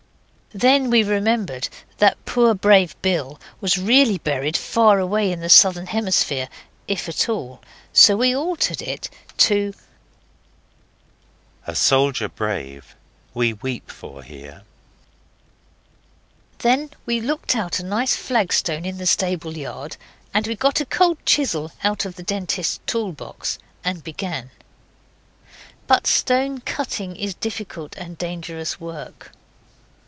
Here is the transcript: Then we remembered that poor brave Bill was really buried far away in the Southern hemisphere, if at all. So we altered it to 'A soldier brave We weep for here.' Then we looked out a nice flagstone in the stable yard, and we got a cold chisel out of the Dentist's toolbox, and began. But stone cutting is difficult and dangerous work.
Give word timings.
Then 0.53 0.89
we 0.89 1.01
remembered 1.01 1.69
that 1.99 2.25
poor 2.25 2.53
brave 2.53 2.93
Bill 3.01 3.39
was 3.61 3.77
really 3.77 4.17
buried 4.17 4.57
far 4.57 4.99
away 4.99 5.31
in 5.31 5.39
the 5.39 5.47
Southern 5.47 5.85
hemisphere, 5.85 6.49
if 6.89 7.07
at 7.07 7.29
all. 7.29 7.61
So 7.93 8.17
we 8.17 8.35
altered 8.35 8.81
it 8.81 9.09
to 9.37 9.73
'A 11.65 11.75
soldier 11.75 12.27
brave 12.27 12.97
We 13.33 13.53
weep 13.53 13.89
for 13.89 14.23
here.' 14.23 14.63
Then 16.57 16.89
we 17.05 17.21
looked 17.21 17.55
out 17.55 17.79
a 17.79 17.83
nice 17.85 18.17
flagstone 18.17 18.83
in 18.85 18.97
the 18.97 19.05
stable 19.05 19.55
yard, 19.55 19.95
and 20.33 20.45
we 20.45 20.55
got 20.57 20.81
a 20.81 20.85
cold 20.85 21.25
chisel 21.25 21.71
out 21.81 22.03
of 22.03 22.15
the 22.17 22.23
Dentist's 22.23 22.81
toolbox, 22.85 23.57
and 23.85 24.03
began. 24.03 24.51
But 25.87 26.07
stone 26.07 26.59
cutting 26.59 27.15
is 27.15 27.35
difficult 27.35 27.95
and 27.95 28.17
dangerous 28.17 28.81
work. 28.81 29.31